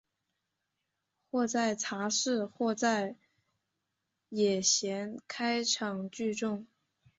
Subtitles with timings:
[1.29, 3.15] 或在茶肆或在
[4.29, 6.65] 野闲开场聚众。